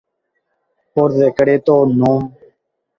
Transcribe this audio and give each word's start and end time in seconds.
Por 0.95 1.13
decreto 1.13 1.85
núm. 1.85 2.31